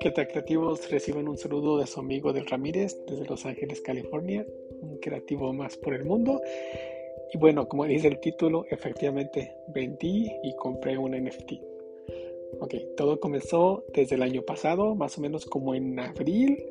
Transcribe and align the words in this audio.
¿Qué 0.00 0.10
tal 0.10 0.28
creativos? 0.28 0.90
Reciban 0.90 1.28
un 1.28 1.38
saludo 1.38 1.78
de 1.78 1.86
su 1.86 2.00
amigo 2.00 2.34
del 2.34 2.46
Ramírez 2.46 2.98
desde 3.06 3.24
Los 3.24 3.46
Ángeles, 3.46 3.80
California, 3.80 4.44
un 4.82 4.98
creativo 4.98 5.52
más 5.54 5.78
por 5.78 5.94
el 5.94 6.04
mundo. 6.04 6.42
Y 7.32 7.38
bueno, 7.38 7.66
como 7.68 7.86
dice 7.86 8.08
el 8.08 8.20
título, 8.20 8.66
efectivamente 8.68 9.56
vendí 9.68 10.30
y 10.42 10.54
compré 10.56 10.98
un 10.98 11.12
NFT. 11.12 11.52
Ok, 12.60 12.74
todo 12.96 13.18
comenzó 13.18 13.84
desde 13.94 14.16
el 14.16 14.22
año 14.22 14.42
pasado, 14.42 14.94
más 14.94 15.16
o 15.16 15.22
menos 15.22 15.46
como 15.46 15.74
en 15.74 15.98
abril, 15.98 16.62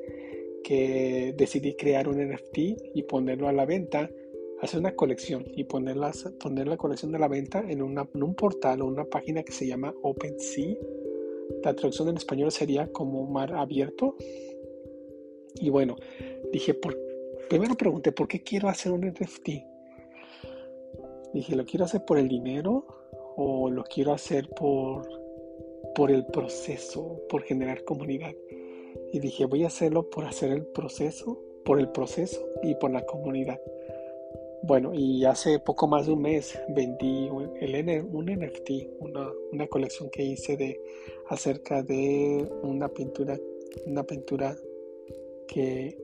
que 0.64 1.34
decidí 1.36 1.74
crear 1.74 2.08
un 2.08 2.20
NFT 2.20 2.58
y 2.94 3.04
ponerlo 3.04 3.48
a 3.48 3.54
la 3.54 3.66
venta, 3.66 4.10
hacer 4.64 4.80
una 4.80 4.96
colección 4.96 5.46
y 5.56 5.64
poner, 5.66 5.98
poner 6.40 6.68
la 6.68 6.78
colección 6.78 7.12
de 7.12 7.20
la 7.20 7.28
venta 7.28 7.60
en, 7.60 7.82
en 7.82 8.24
un 8.24 8.36
portal 8.36 8.82
o 8.82 8.86
una 8.86 9.06
página 9.06 9.44
que 9.44 9.52
se 9.52 9.68
llama 9.68 9.94
OpenSea 10.02 10.76
la 11.64 11.74
traducción 11.76 12.10
en 12.10 12.18
español 12.18 12.52
sería 12.52 12.92
como 12.92 13.26
mar 13.26 13.54
abierto. 13.54 14.16
Y 15.56 15.70
bueno, 15.70 15.96
dije, 16.52 16.74
por, 16.74 16.98
primero 17.50 17.76
pregunté, 17.76 18.12
¿por 18.12 18.28
qué 18.28 18.42
quiero 18.42 18.70
hacer 18.70 18.92
un 18.92 19.02
NFT? 19.02 19.50
Dije, 21.34 21.56
¿lo 21.56 21.66
quiero 21.66 21.86
hacer 21.86 22.06
por 22.06 22.18
el 22.18 22.28
dinero 22.28 22.86
o 23.36 23.70
lo 23.70 23.84
quiero 23.84 24.14
hacer 24.14 24.50
por, 24.50 25.08
por 25.96 26.12
el 26.12 26.26
proceso, 26.26 27.22
por 27.30 27.44
generar 27.44 27.84
comunidad? 27.84 28.34
Y 29.12 29.20
dije, 29.20 29.46
voy 29.46 29.64
a 29.64 29.68
hacerlo 29.68 30.10
por 30.10 30.26
hacer 30.26 30.52
el 30.52 30.66
proceso, 30.66 31.40
por 31.66 31.80
el 31.80 31.90
proceso 31.90 32.46
y 32.62 32.76
por 32.76 32.92
la 32.92 33.06
comunidad. 33.06 33.60
Bueno, 34.66 34.94
y 34.94 35.26
hace 35.26 35.60
poco 35.60 35.88
más 35.88 36.06
de 36.06 36.14
un 36.14 36.22
mes 36.22 36.58
vendí 36.70 37.30
un, 37.30 37.52
NFT, 37.52 38.70
una, 39.00 39.68
colección 39.68 40.10
que 40.10 40.24
hice 40.24 40.56
de 40.56 40.80
acerca 41.28 41.84
de 41.84 42.50
una 42.62 42.88
pintura, 42.88 43.38
una 43.86 44.04
pintura 44.06 44.56
que, 45.50 45.98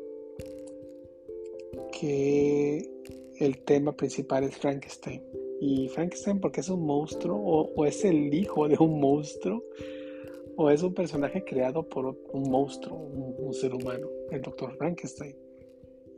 el 3.39 3.59
tema 3.63 3.95
principal 3.95 4.43
es 4.43 4.57
Frankenstein. 4.57 5.23
Y 5.61 5.87
Frankenstein 5.87 6.41
porque 6.41 6.59
es 6.59 6.67
un 6.67 6.85
monstruo 6.85 7.37
o, 7.37 7.71
o 7.73 7.85
es 7.85 8.03
el 8.03 8.33
hijo 8.33 8.67
de 8.67 8.75
un 8.77 8.99
monstruo 8.99 9.63
o 10.57 10.69
es 10.69 10.83
un 10.83 10.93
personaje 10.93 11.45
creado 11.45 11.87
por 11.87 12.17
un 12.33 12.51
monstruo, 12.51 12.97
un, 12.97 13.35
un 13.37 13.53
ser 13.53 13.73
humano, 13.73 14.07
el 14.31 14.41
doctor 14.41 14.75
Frankenstein. 14.75 15.48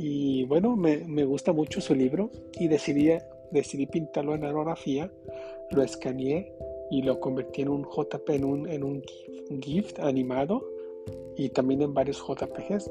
Y 0.03 0.45
bueno, 0.45 0.75
me, 0.75 0.97
me, 1.05 1.25
gusta 1.25 1.53
mucho 1.53 1.79
su 1.79 1.93
libro 1.93 2.31
y 2.59 2.67
decidí, 2.67 3.11
decidí 3.51 3.85
pintarlo 3.85 4.33
en 4.33 4.43
aerografía, 4.43 5.11
lo 5.69 5.83
escaneé 5.83 6.51
y 6.89 7.03
lo 7.03 7.19
convertí 7.19 7.61
en 7.61 7.69
un 7.69 7.83
JP, 7.83 8.27
en 8.31 8.43
un, 8.43 8.67
en 8.67 8.83
un 8.83 9.03
GIF, 9.61 9.99
animado 9.99 10.67
y 11.37 11.49
también 11.49 11.83
en 11.83 11.93
varios 11.93 12.17
JPGs. 12.17 12.89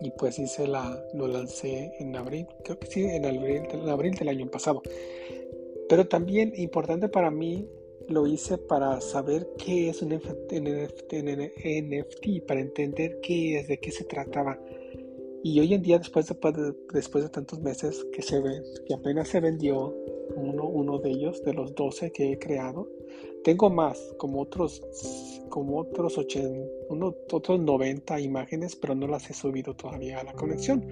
Y 0.00 0.12
pues 0.12 0.38
hice 0.38 0.68
la, 0.68 1.04
lo 1.12 1.26
lancé 1.26 1.92
en 1.98 2.14
abril, 2.14 2.46
creo 2.62 2.78
que 2.78 2.86
sí, 2.86 3.02
en 3.02 3.26
abril, 3.26 3.62
en 3.68 3.88
abril 3.88 4.14
del 4.14 4.28
año 4.28 4.46
pasado. 4.46 4.80
Pero 5.88 6.06
también 6.06 6.52
importante 6.56 7.08
para 7.08 7.32
mí 7.32 7.68
lo 8.06 8.28
hice 8.28 8.58
para 8.58 9.00
saber 9.00 9.48
qué 9.58 9.88
es 9.88 10.02
un 10.02 10.10
NFT, 10.10 10.52
NFT, 10.52 12.46
para 12.46 12.60
entender 12.60 13.18
qué 13.20 13.58
es, 13.58 13.66
de 13.66 13.78
qué 13.80 13.90
se 13.90 14.04
trataba. 14.04 14.56
Y 15.46 15.60
hoy 15.60 15.74
en 15.74 15.82
día, 15.82 15.98
después 15.98 16.26
de, 16.26 16.74
después 16.94 17.22
de 17.22 17.28
tantos 17.28 17.60
meses 17.60 18.02
que 18.14 18.22
se 18.22 18.40
ve, 18.40 18.62
que 18.86 18.94
apenas 18.94 19.28
se 19.28 19.40
vendió 19.40 19.94
uno, 20.36 20.66
uno 20.66 20.98
de 21.00 21.10
ellos, 21.10 21.44
de 21.44 21.52
los 21.52 21.74
12 21.74 22.12
que 22.12 22.32
he 22.32 22.38
creado, 22.38 22.88
tengo 23.44 23.68
más, 23.68 24.14
como 24.16 24.40
otros, 24.40 24.80
como 25.50 25.80
otros, 25.80 26.16
80, 26.16 26.66
uno, 26.88 27.14
otros 27.30 27.60
90 27.60 28.20
imágenes, 28.20 28.74
pero 28.74 28.94
no 28.94 29.06
las 29.06 29.28
he 29.28 29.34
subido 29.34 29.74
todavía 29.74 30.20
a 30.20 30.24
la 30.24 30.32
colección. 30.32 30.82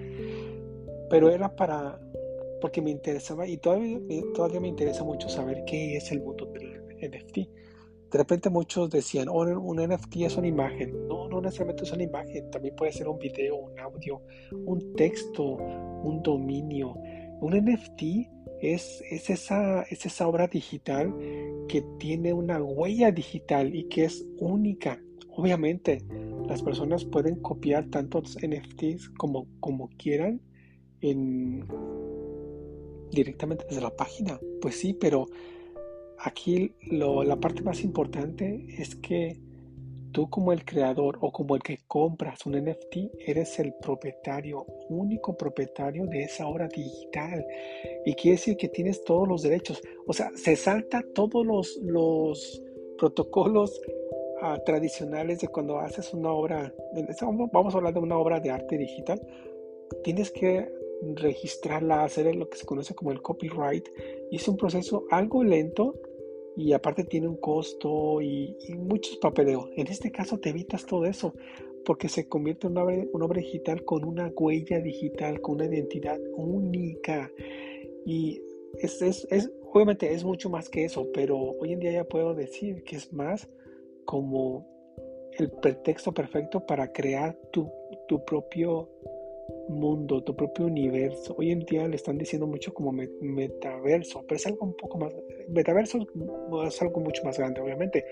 Pero 1.09 1.31
era 1.31 1.55
para, 1.55 1.99
porque 2.61 2.79
me 2.79 2.91
interesaba 2.91 3.47
y 3.47 3.57
todavía, 3.57 3.99
todavía 4.35 4.59
me 4.59 4.67
interesa 4.67 5.03
mucho 5.03 5.29
saber 5.29 5.63
qué 5.65 5.97
es 5.97 6.11
el 6.11 6.21
mundo 6.21 6.45
del 6.45 6.85
NFT. 7.01 7.39
De 8.13 8.19
repente 8.19 8.51
muchos 8.51 8.91
decían, 8.91 9.27
oh, 9.27 9.41
un 9.41 9.77
NFT 9.77 10.17
es 10.17 10.37
una 10.37 10.45
imagen. 10.45 11.07
No, 11.07 11.27
no 11.27 11.41
necesariamente 11.41 11.83
es 11.83 11.91
una 11.93 12.03
imagen. 12.03 12.51
También 12.51 12.75
puede 12.75 12.91
ser 12.91 13.07
un 13.07 13.17
video, 13.17 13.55
un 13.55 13.79
audio, 13.79 14.21
un 14.51 14.93
texto, 14.93 15.43
un 15.43 16.21
dominio. 16.21 16.93
Un 17.41 17.57
NFT 17.57 18.03
es, 18.61 19.03
es, 19.09 19.31
esa, 19.31 19.81
es 19.89 20.05
esa 20.05 20.27
obra 20.27 20.45
digital 20.45 21.11
que 21.67 21.83
tiene 21.97 22.33
una 22.33 22.61
huella 22.61 23.11
digital 23.11 23.73
y 23.73 23.85
que 23.85 24.05
es 24.05 24.23
única. 24.37 25.01
Obviamente, 25.29 26.05
las 26.47 26.61
personas 26.61 27.05
pueden 27.05 27.41
copiar 27.41 27.89
tantos 27.89 28.37
NFTs 28.37 29.09
como, 29.17 29.47
como 29.59 29.89
quieran 29.97 30.39
en, 31.01 31.65
directamente 33.09 33.65
desde 33.67 33.81
la 33.81 33.95
página. 33.95 34.39
Pues 34.61 34.75
sí, 34.75 34.93
pero 34.93 35.25
aquí 36.23 36.73
la 36.89 37.35
parte 37.35 37.61
más 37.61 37.83
importante 37.83 38.65
es 38.77 38.95
que 38.95 39.39
tú 40.13 40.29
como 40.29 40.53
el 40.53 40.63
creador 40.63 41.17
o 41.21 41.31
como 41.31 41.55
el 41.55 41.63
que 41.63 41.79
compras 41.87 42.45
un 42.45 42.53
NFT 42.53 42.97
eres 43.25 43.59
el 43.59 43.73
propietario, 43.81 44.65
único 44.89 45.35
propietario 45.35 46.05
de 46.05 46.23
esa 46.23 46.47
obra 46.47 46.67
digital. 46.67 47.45
Y 48.05 48.13
quiere 48.13 48.37
decir 48.37 48.55
que 48.55 48.69
tienes 48.69 49.03
todos 49.03 49.27
los 49.27 49.41
derechos. 49.41 49.81
O 50.07 50.13
sea, 50.13 50.31
se 50.35 50.55
salta 50.55 51.03
todos 51.13 51.45
los, 51.45 51.77
los 51.83 52.61
protocolos 52.97 53.81
ah, 54.41 54.57
tradicionales 54.65 55.39
de 55.39 55.47
cuando 55.47 55.79
haces 55.79 56.13
una 56.13 56.31
obra, 56.31 56.73
vamos 57.51 57.73
a 57.73 57.77
hablar 57.77 57.93
de 57.93 57.99
una 57.99 58.17
obra 58.17 58.39
de 58.39 58.51
arte 58.51 58.77
digital, 58.77 59.19
tienes 60.03 60.31
que 60.31 60.71
registrarla, 61.15 62.03
hacer 62.03 62.33
lo 62.35 62.49
que 62.49 62.57
se 62.57 62.65
conoce 62.65 62.95
como 62.95 63.11
el 63.11 63.21
copyright. 63.21 63.87
Y 64.31 64.37
es 64.37 64.47
un 64.47 64.57
proceso 64.57 65.05
algo 65.09 65.43
lento, 65.43 65.95
y 66.55 66.73
aparte 66.73 67.03
tiene 67.03 67.27
un 67.27 67.37
costo 67.37 68.21
y, 68.21 68.55
muchos 68.77 69.17
papeleos. 69.17 69.69
En 69.75 69.87
este 69.87 70.11
caso 70.11 70.39
te 70.39 70.49
evitas 70.49 70.85
todo 70.85 71.05
eso 71.05 71.33
porque 71.85 72.07
se 72.07 72.27
convierte 72.27 72.67
en 72.67 72.77
una 72.77 73.25
obra, 73.25 73.41
digital 73.41 73.83
con 73.83 74.05
una 74.05 74.31
huella 74.35 74.79
digital, 74.79 75.41
con 75.41 75.55
una 75.55 75.65
identidad 75.65 76.19
única. 76.35 77.29
Y 78.05 78.41
es, 78.77 79.01
es, 79.01 79.27
es, 79.29 79.51
obviamente 79.71 80.13
es 80.13 80.23
mucho 80.23 80.49
más 80.49 80.69
que 80.69 80.85
eso, 80.85 81.09
pero 81.13 81.37
hoy 81.37 81.73
en 81.73 81.79
día 81.79 81.91
ya 81.91 82.03
puedo 82.05 82.33
decir 82.33 82.83
que 82.83 82.95
es 82.95 83.11
más 83.11 83.49
como 84.05 84.67
el 85.37 85.49
pretexto 85.49 86.13
perfecto 86.13 86.65
para 86.65 86.91
crear 86.91 87.35
tu, 87.51 87.69
tu 88.07 88.23
propio 88.23 88.89
mundo, 89.69 90.23
tu 90.23 90.35
propio 90.35 90.65
universo. 90.65 91.35
Hoy 91.37 91.51
en 91.51 91.59
día 91.59 91.87
le 91.87 91.95
están 91.95 92.17
diciendo 92.17 92.47
mucho 92.47 92.73
como 92.73 92.91
metaverso, 92.91 94.23
pero 94.27 94.35
es 94.35 94.45
algo 94.47 94.65
un 94.65 94.73
poco 94.73 94.97
más, 94.97 95.13
metaverso 95.49 95.99
es 96.67 96.81
algo 96.81 96.99
mucho 96.99 97.23
más 97.23 97.37
grande, 97.37 97.61
obviamente, 97.61 98.05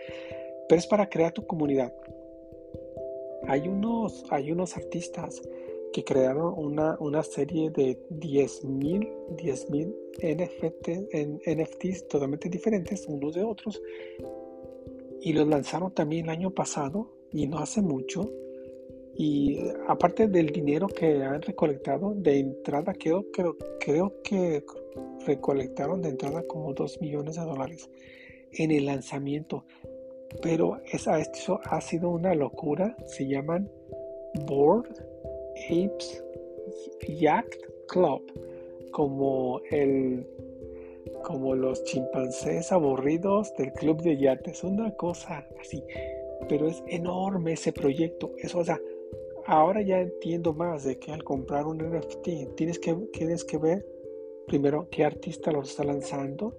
pero 0.67 0.79
es 0.79 0.87
para 0.87 1.09
crear 1.09 1.31
tu 1.31 1.45
comunidad. 1.45 1.93
Hay 3.47 3.67
unos, 3.67 4.25
hay 4.29 4.51
unos 4.51 4.77
artistas 4.77 5.41
que 5.91 6.03
crearon 6.03 6.53
una, 6.57 6.97
una 6.99 7.23
serie 7.23 7.69
de 7.69 7.97
10.000 8.09 9.21
10, 9.35 9.67
NFT, 10.21 10.89
NFTs 11.47 12.07
totalmente 12.07 12.49
diferentes 12.49 13.05
unos 13.07 13.35
de 13.35 13.43
otros 13.43 13.81
y 15.21 15.33
los 15.33 15.47
lanzaron 15.47 15.93
también 15.93 16.25
el 16.25 16.31
año 16.31 16.51
pasado 16.51 17.11
y 17.31 17.47
no 17.47 17.59
hace 17.59 17.81
mucho 17.81 18.29
y 19.23 19.59
aparte 19.87 20.27
del 20.27 20.47
dinero 20.47 20.87
que 20.87 21.23
han 21.23 21.43
recolectado 21.43 22.15
de 22.15 22.39
entrada, 22.39 22.91
creo, 22.91 23.23
creo, 23.31 23.55
creo 23.79 24.15
que 24.23 24.63
recolectaron 25.27 26.01
de 26.01 26.09
entrada 26.09 26.41
como 26.47 26.73
2 26.73 26.99
millones 27.01 27.35
de 27.35 27.43
dólares 27.43 27.87
en 28.53 28.71
el 28.71 28.87
lanzamiento. 28.87 29.63
Pero 30.41 30.79
esa, 30.91 31.19
esto 31.19 31.59
ha 31.65 31.79
sido 31.81 32.09
una 32.09 32.33
locura. 32.33 32.97
Se 33.05 33.27
llaman 33.27 33.69
Board 34.47 34.89
Apes 35.69 36.23
Yacht 37.07 37.53
Club. 37.89 38.23
Como 38.91 39.61
el 39.69 40.25
como 41.23 41.53
los 41.53 41.83
chimpancés 41.83 42.71
aburridos 42.71 43.53
del 43.55 43.71
club 43.73 44.01
de 44.01 44.17
yates. 44.17 44.63
Una 44.63 44.89
cosa 44.95 45.47
así. 45.59 45.83
Pero 46.49 46.67
es 46.67 46.81
enorme 46.87 47.53
ese 47.53 47.71
proyecto. 47.71 48.31
Eso, 48.39 48.57
o 48.59 48.63
sea, 48.63 48.79
ahora 49.51 49.81
ya 49.81 49.99
entiendo 49.99 50.53
más 50.53 50.85
de 50.85 50.97
que 50.97 51.11
al 51.11 51.23
comprar 51.23 51.67
un 51.67 51.77
NFT 51.77 52.55
tienes 52.55 52.79
que, 52.79 52.93
tienes 53.11 53.43
que 53.43 53.57
ver 53.57 53.85
primero 54.47 54.87
qué 54.89 55.03
artista 55.03 55.51
lo 55.51 55.61
está 55.61 55.83
lanzando 55.83 56.57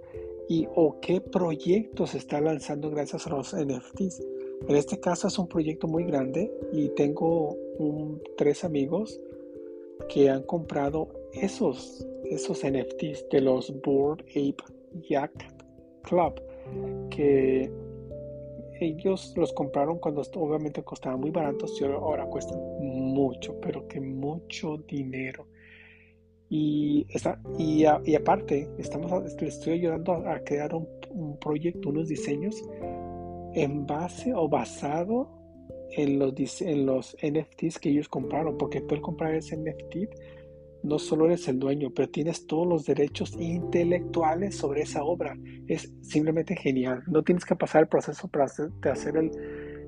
y 0.48 0.68
o 0.74 1.00
qué 1.00 1.20
proyecto 1.20 2.06
se 2.06 2.18
está 2.18 2.40
lanzando 2.40 2.90
gracias 2.90 3.26
a 3.26 3.30
los 3.30 3.54
NFTs. 3.54 4.20
En 4.68 4.76
este 4.76 5.00
caso 5.00 5.28
es 5.28 5.38
un 5.38 5.48
proyecto 5.48 5.88
muy 5.88 6.04
grande 6.04 6.52
y 6.72 6.90
tengo 6.90 7.56
tres 8.36 8.62
amigos 8.62 9.18
que 10.08 10.28
han 10.28 10.42
comprado 10.42 11.08
esos, 11.32 12.06
esos 12.24 12.62
NFTs 12.62 13.26
de 13.30 13.40
los 13.40 13.72
Board 13.80 14.20
Ape 14.30 14.62
Yacht 15.08 15.42
Club, 16.02 16.42
que 17.10 17.70
ellos 18.84 19.32
los 19.36 19.52
compraron 19.52 19.98
cuando 19.98 20.22
obviamente 20.34 20.82
costaban 20.82 21.20
muy 21.20 21.30
baratos 21.30 21.80
y 21.80 21.84
ahora 21.84 22.26
cuestan 22.26 22.58
mucho, 22.80 23.58
pero 23.60 23.86
que 23.88 24.00
mucho 24.00 24.78
dinero. 24.88 25.46
Y, 26.48 27.06
y, 27.58 28.14
aparte, 28.14 28.68
estamos, 28.76 29.24
estoy 29.40 29.72
ayudando 29.72 30.12
a, 30.12 30.38
crear 30.40 30.74
un, 30.74 31.38
proyecto, 31.40 31.88
unos 31.88 32.08
diseños 32.08 32.62
en 33.54 33.86
base 33.86 34.34
o 34.34 34.48
basado 34.48 35.30
en 35.92 36.18
los, 36.18 36.60
en 36.60 36.84
los 36.84 37.16
NFTs 37.22 37.78
que 37.78 37.88
ellos 37.88 38.08
compraron, 38.08 38.58
porque 38.58 38.82
al 38.90 39.00
comprar 39.00 39.34
ese 39.34 39.56
NFT 39.56 40.14
no 40.82 40.98
solo 40.98 41.26
eres 41.26 41.46
el 41.48 41.58
dueño, 41.58 41.90
pero 41.94 42.08
tienes 42.08 42.46
todos 42.46 42.66
los 42.66 42.84
derechos 42.84 43.36
intelectuales 43.38 44.56
sobre 44.56 44.82
esa 44.82 45.04
obra. 45.04 45.36
Es 45.68 45.92
simplemente 46.00 46.56
genial. 46.56 47.02
No 47.06 47.22
tienes 47.22 47.44
que 47.44 47.54
pasar 47.54 47.82
el 47.82 47.88
proceso 47.88 48.28
para 48.28 48.46
hacer, 48.46 48.70
de 48.80 49.20
el, 49.20 49.30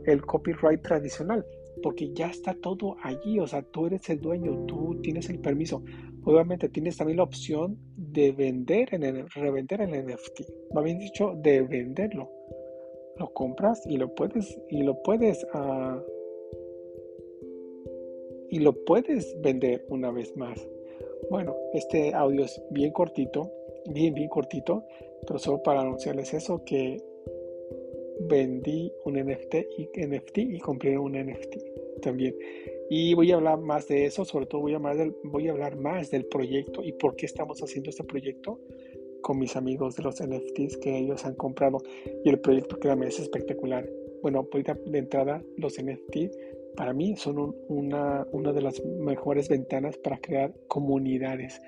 el 0.06 0.22
copyright 0.22 0.82
tradicional, 0.82 1.44
porque 1.82 2.12
ya 2.14 2.28
está 2.28 2.54
todo 2.54 2.96
allí. 3.02 3.40
O 3.40 3.46
sea, 3.46 3.62
tú 3.62 3.86
eres 3.86 4.08
el 4.08 4.20
dueño, 4.20 4.66
tú 4.66 5.00
tienes 5.02 5.28
el 5.30 5.40
permiso. 5.40 5.82
Obviamente 6.24 6.68
tienes 6.68 6.96
también 6.96 7.18
la 7.18 7.24
opción 7.24 7.76
de 7.96 8.32
vender, 8.32 8.94
en 8.94 9.02
el, 9.02 9.28
revender 9.30 9.80
el 9.80 9.90
NFT. 9.90 10.40
Más 10.74 10.84
bien 10.84 10.98
dicho, 10.98 11.34
de 11.42 11.62
venderlo. 11.62 12.30
Lo 13.18 13.32
compras 13.32 13.82
y 13.86 13.96
lo 13.96 14.14
puedes, 14.14 14.58
y 14.70 14.82
lo 14.82 15.00
puedes, 15.02 15.44
uh, 15.54 16.00
y 18.50 18.58
lo 18.60 18.72
puedes 18.84 19.36
vender 19.42 19.84
una 19.88 20.10
vez 20.10 20.36
más. 20.36 20.58
Bueno, 21.30 21.56
este 21.72 22.14
audio 22.14 22.44
es 22.44 22.62
bien 22.70 22.92
cortito, 22.92 23.50
bien, 23.86 24.14
bien 24.14 24.28
cortito, 24.28 24.84
pero 25.26 25.38
solo 25.38 25.62
para 25.62 25.80
anunciarles 25.80 26.34
eso 26.34 26.62
que 26.64 27.02
vendí 28.20 28.92
un 29.04 29.14
NFT 29.14 29.54
y, 29.76 30.06
NFT 30.06 30.38
y 30.38 30.58
compré 30.60 30.98
un 30.98 31.12
NFT 31.12 31.56
también. 32.02 32.34
Y 32.90 33.14
voy 33.14 33.32
a 33.32 33.36
hablar 33.36 33.58
más 33.58 33.88
de 33.88 34.04
eso, 34.04 34.24
sobre 34.24 34.46
todo 34.46 34.60
voy 34.60 34.74
a, 34.74 35.50
hablar 35.52 35.76
más 35.76 36.10
del 36.10 36.26
proyecto 36.26 36.82
y 36.82 36.92
por 36.92 37.16
qué 37.16 37.26
estamos 37.26 37.60
haciendo 37.62 37.90
este 37.90 38.04
proyecto 38.04 38.60
con 39.22 39.38
mis 39.38 39.56
amigos 39.56 39.96
de 39.96 40.02
los 40.02 40.22
NFTs 40.22 40.76
que 40.76 40.98
ellos 40.98 41.24
han 41.24 41.34
comprado. 41.34 41.78
Y 42.24 42.28
el 42.28 42.38
proyecto, 42.40 42.78
créanme, 42.78 43.06
es 43.08 43.18
espectacular. 43.18 43.88
Bueno, 44.22 44.46
de 44.52 44.98
entrada, 44.98 45.42
los 45.56 45.82
NFT 45.82 46.16
para 46.76 46.92
mí 46.92 47.16
son 47.16 47.54
una, 47.68 48.26
una 48.32 48.52
de 48.52 48.62
las 48.62 48.82
mejores 48.84 49.48
ventanas 49.48 49.96
para 49.98 50.18
crear 50.18 50.52
comunidades. 50.68 51.60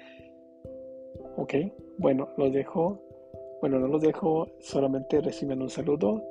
Ok, 1.37 1.55
bueno, 1.99 2.29
los 2.37 2.53
dejo. 2.53 3.03
Bueno, 3.61 3.79
no 3.79 3.89
los 3.89 4.03
dejo, 4.03 4.49
solamente 4.61 5.21
reciben 5.21 5.63
un 5.63 5.71
saludo 5.71 6.23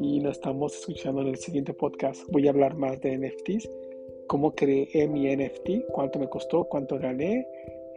y 0.00 0.20
nos 0.20 0.36
estamos 0.36 0.74
escuchando 0.74 1.22
en 1.22 1.28
el 1.28 1.36
siguiente 1.36 1.72
podcast. 1.72 2.22
Voy 2.30 2.46
a 2.46 2.50
hablar 2.50 2.76
más 2.76 3.00
de 3.00 3.16
NFTs, 3.16 3.70
cómo 4.26 4.54
creé 4.54 5.08
mi 5.08 5.34
NFT, 5.34 5.86
cuánto 5.92 6.18
me 6.18 6.28
costó, 6.28 6.64
cuánto 6.64 6.98
gané, 6.98 7.46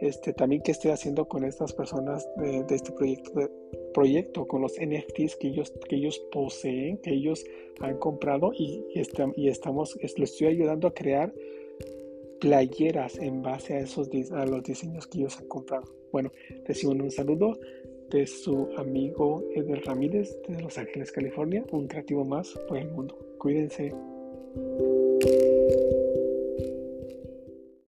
este, 0.02 0.32
también 0.32 0.62
qué 0.62 0.72
estoy 0.72 0.90
haciendo 0.90 1.28
con 1.28 1.44
estas 1.44 1.72
personas 1.72 2.28
de, 2.36 2.64
este 2.68 2.90
proyecto, 2.90 3.48
proyecto, 3.94 4.48
con 4.48 4.60
los 4.60 4.72
NFTs 4.72 5.36
que 5.36 5.48
ellos, 5.48 5.72
que 5.88 5.96
ellos 5.96 6.18
poseen, 6.32 6.98
que 6.98 7.12
ellos 7.12 7.44
han 7.80 7.98
comprado 7.98 8.52
y, 8.52 8.84
y, 9.36 9.48
estamos, 9.48 9.96
les 10.02 10.18
estoy 10.18 10.48
ayudando 10.48 10.88
a 10.88 10.94
crear 10.94 11.32
playeras 12.40 13.16
en 13.18 13.42
base 13.42 13.74
a 13.74 13.78
esos 13.78 14.10
a 14.32 14.44
los 14.44 14.64
diseños 14.64 15.06
que 15.06 15.20
ellos 15.20 15.38
han 15.38 15.46
comprado. 15.46 15.84
Bueno, 16.10 16.32
recibo 16.64 16.90
un 16.92 17.10
saludo 17.12 17.56
de 18.10 18.26
su 18.26 18.70
amigo 18.76 19.44
Eder 19.54 19.84
Ramírez 19.84 20.36
de 20.48 20.60
Los 20.60 20.78
Ángeles, 20.78 21.12
California, 21.12 21.64
un 21.70 21.86
creativo 21.86 22.24
más 22.24 22.50
por 22.66 22.76
el 22.76 22.90
mundo. 22.90 23.16
Cuídense. 23.38 23.92